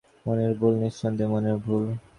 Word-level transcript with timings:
মনের 0.25 0.51
ভুল, 0.59 0.73
নিঃসন্দেহে 0.81 1.31
মনের 1.33 1.57
ভুল। 1.63 1.83